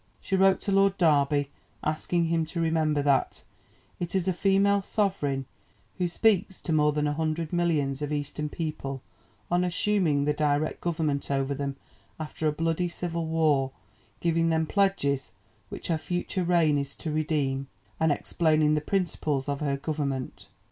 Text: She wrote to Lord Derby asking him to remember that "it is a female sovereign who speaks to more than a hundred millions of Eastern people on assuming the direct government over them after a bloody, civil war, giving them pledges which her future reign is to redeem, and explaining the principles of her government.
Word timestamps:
She 0.19 0.35
wrote 0.35 0.59
to 0.61 0.71
Lord 0.71 0.97
Derby 0.97 1.51
asking 1.83 2.25
him 2.25 2.43
to 2.47 2.59
remember 2.59 3.03
that 3.03 3.43
"it 3.99 4.15
is 4.15 4.27
a 4.27 4.33
female 4.33 4.81
sovereign 4.81 5.45
who 5.99 6.07
speaks 6.07 6.59
to 6.61 6.73
more 6.73 6.91
than 6.91 7.05
a 7.05 7.13
hundred 7.13 7.53
millions 7.53 8.01
of 8.01 8.11
Eastern 8.11 8.49
people 8.49 9.03
on 9.51 9.63
assuming 9.63 10.25
the 10.25 10.33
direct 10.33 10.81
government 10.81 11.29
over 11.29 11.53
them 11.53 11.75
after 12.19 12.47
a 12.47 12.51
bloody, 12.51 12.87
civil 12.87 13.27
war, 13.27 13.73
giving 14.21 14.49
them 14.49 14.65
pledges 14.65 15.33
which 15.69 15.87
her 15.89 15.99
future 15.99 16.43
reign 16.43 16.79
is 16.79 16.95
to 16.95 17.11
redeem, 17.11 17.67
and 17.99 18.11
explaining 18.11 18.73
the 18.73 18.81
principles 18.81 19.47
of 19.47 19.59
her 19.59 19.77
government. 19.77 20.47